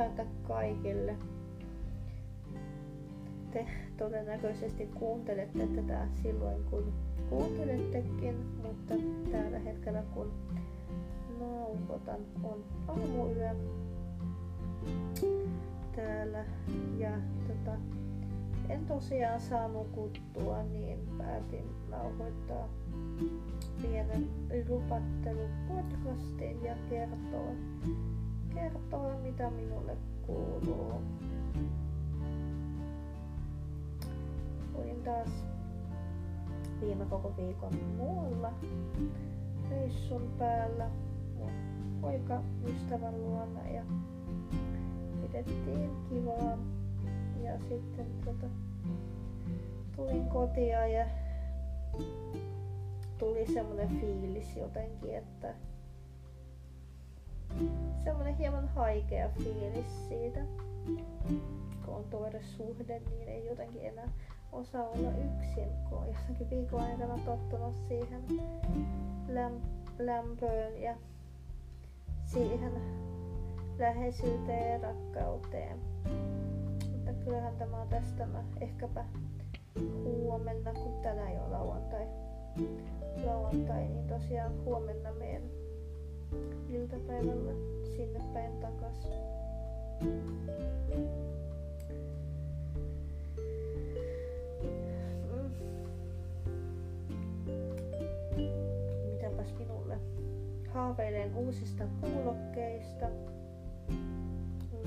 [0.00, 1.16] myötä kaikille.
[3.52, 3.66] Te
[3.96, 6.92] todennäköisesti kuuntelette tätä silloin kun
[7.28, 8.94] kuuntelettekin, mutta
[9.32, 10.32] tällä hetkellä kun
[11.40, 13.54] nauhoitan on aamuyö
[15.96, 16.44] täällä
[16.98, 17.10] ja
[17.46, 17.78] tota,
[18.68, 22.68] en tosiaan saa nukuttua, niin päätin nauhoittaa
[23.82, 24.28] pienen
[24.68, 27.52] lupattelupodcastin ja kertoa,
[28.54, 29.96] kertoa mitä minulle
[30.26, 31.02] kuuluu.
[34.74, 35.28] Olin taas
[36.80, 38.52] viime koko viikon muualla
[39.70, 40.90] reissun päällä
[42.00, 43.84] poika ystävän luona ja
[45.22, 46.58] pidettiin kivaa.
[47.42, 48.46] Ja sitten tota,
[49.96, 51.06] tulin kotia ja
[53.18, 55.54] tuli semmonen fiilis jotenkin, että
[58.04, 60.40] semmonen hieman haikea fiilis siitä,
[61.84, 62.04] kun on
[62.56, 64.08] suhde, niin ei jotenkin enää
[64.52, 68.22] osaa olla yksin, kun on jossakin viikon aikana tottunut siihen
[69.28, 70.94] läm- lämpöön ja
[72.24, 72.72] siihen
[73.78, 75.78] läheisyyteen ja rakkauteen.
[76.92, 79.04] Mutta kyllähän tämä on tästä mä ehkäpä
[80.04, 82.06] huomenna, kun tänään jo lauantai,
[83.24, 85.42] lauantai niin tosiaan huomenna meen
[87.20, 87.52] iltapäivällä
[87.96, 89.08] sinne päin takas.
[90.00, 90.20] Mm.
[99.12, 99.98] Mitäpäs minulle?
[100.68, 103.06] Haaveilen uusista kuulokkeista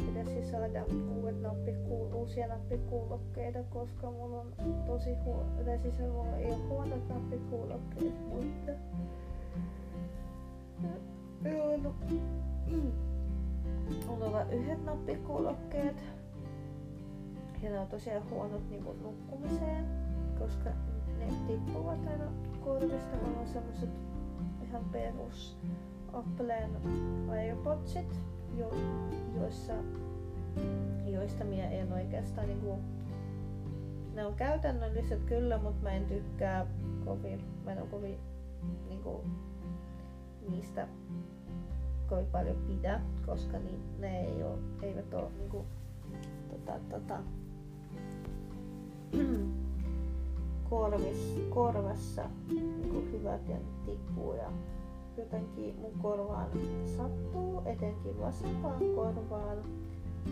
[0.05, 4.53] pitäisi saada uudet nappikuul- uusia nappikuulokkeita, koska mulla on
[4.85, 8.71] tosi huono, tai siis mulla ei ole huonot nappikuulokkeet, mutta
[11.49, 11.95] joo, no,
[14.07, 16.03] mulla on yhdet nappikuulokkeet
[17.61, 19.85] ja ne on tosiaan huonot niin nukkumiseen,
[20.39, 20.69] koska
[21.19, 22.25] ne tippuvat aina
[22.61, 23.15] korvista.
[23.23, 23.89] Mulla on semmoset
[24.63, 25.57] ihan perus
[26.13, 26.71] Appleen
[27.29, 28.19] AirPodsit,
[28.57, 28.71] jo,
[29.39, 29.73] joissa,
[31.05, 32.79] joista minä en oikeastaan niin kuin,
[34.13, 36.67] ne on käytännölliset kyllä, mutta mä en tykkää
[37.05, 38.19] kovin, mä en ole kovin
[38.89, 39.21] niin kuin,
[40.49, 40.87] niistä
[42.07, 45.65] kovin paljon pidä, koska niin, ne ei ole, eivät ole niin kuin,
[46.49, 47.19] tota, tota,
[50.69, 54.51] korvis, korvassa niin kuin hyvät ja tippuu ja
[55.17, 56.49] jotenkin mun korvaan
[56.97, 59.57] sattuu, etenkin vasempaan korvaan,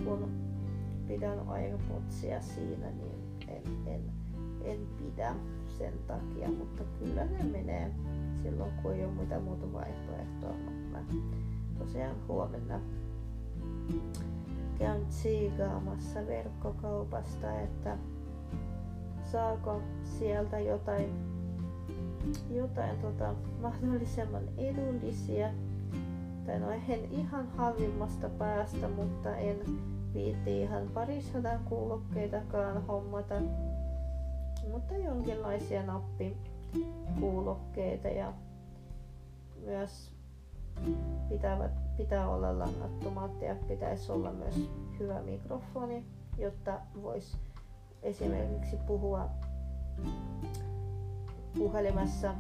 [0.06, 0.30] kun
[1.08, 4.21] pidän airpodsia siinä, niin en, en,
[4.66, 5.36] en pidä
[5.78, 7.92] sen takia, mutta kyllä ne menee
[8.44, 10.54] silloin, kun ei ole muita muuta vaihtoehtoa.
[10.92, 11.00] Mä
[11.80, 12.80] tosiaan huomenna
[14.80, 17.98] käyn tsiikaamassa verkkokaupasta, että
[19.32, 21.32] saako sieltä jotain
[22.50, 25.50] jotain tota, mahdollisimman edullisia.
[26.46, 29.58] Tai no en ihan halvimmasta päästä, mutta en
[30.14, 33.36] viitti ihan parisadan kuulokkeitakaan hommata.
[34.72, 38.34] Mutta jonkinlaisia nappikuulokkeita ja
[39.66, 40.12] myös
[41.30, 44.70] pitävät, pitää olla langattomat ja pitäisi olla myös
[45.00, 46.06] hyvä mikrofoni,
[46.38, 47.38] jotta voisi
[48.04, 49.30] esimerkiksi puhua
[51.58, 52.36] puhelimessa.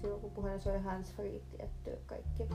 [0.00, 2.48] Silloin kun puhelin soi handsfree tietty kaikki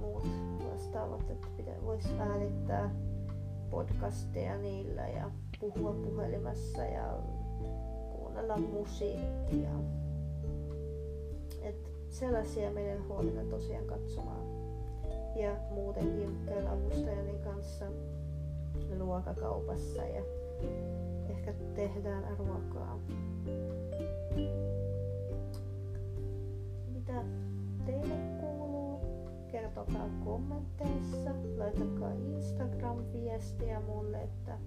[0.00, 0.28] muut
[0.72, 2.90] vastaavat, että voisi äänittää
[3.70, 5.30] podcasteja niillä ja
[5.60, 7.18] puhua puhelimessa ja
[8.12, 9.70] kuunnella musiikkia.
[11.62, 14.46] Et sellaisia menen huomenna tosiaan katsomaan.
[15.36, 17.84] Ja muutenkin käyn avustajani kanssa
[18.98, 20.22] luokakaupassa ja
[21.28, 22.98] ehkä tehdään ruokaa.
[26.94, 27.24] Mitä
[27.86, 29.00] teille kuuluu?
[29.52, 34.58] Kertokaa kommenteissa, laitakaa Instagram-viestiä mulle, että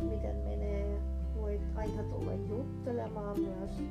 [0.00, 1.00] miten menee.
[1.36, 3.82] Voit aina tulla juttelemaan myös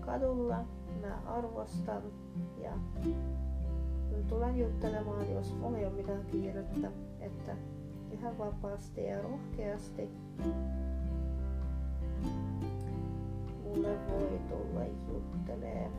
[0.00, 0.64] kadulla.
[1.00, 2.02] Mä arvostan
[2.62, 2.72] ja
[4.28, 6.90] tulen juttelemaan, jos mulla ole mitään kiirettä,
[7.20, 7.56] että
[8.10, 10.10] ihan vapaasti ja rohkeasti
[13.64, 15.90] mulle voi tulla juttelee.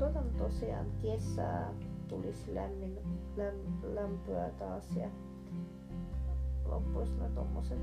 [0.00, 0.86] Odotan tosiaan.
[1.02, 1.72] Kesää,
[2.08, 2.98] tulisi lämmin,
[3.36, 5.08] läm, lämpöä taas ja
[6.64, 7.78] loppuisi tommoset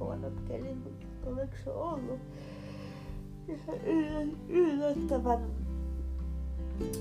[0.00, 2.20] huonot kelit, mutta onneksi se ollut?
[4.48, 5.40] Yllättävän,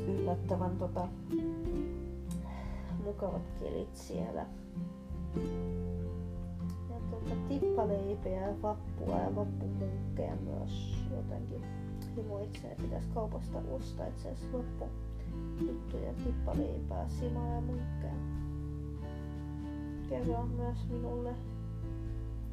[0.08, 1.08] yllättävän tota,
[3.04, 4.46] mukavat kelit siellä.
[6.90, 9.70] Ja tuota, tippaleipeä ja vappua ja jotenkin
[12.24, 12.76] himoitsee.
[12.82, 14.86] Pitäisi kaupasta ostaa itse asiassa loppu
[15.68, 18.14] juttuja, tippaleipää, simaa ja munkkeja.
[20.10, 21.34] Kerro myös minulle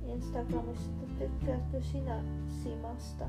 [0.06, 2.24] Instagramista, tykkäätkö sinä
[2.62, 3.24] simasta?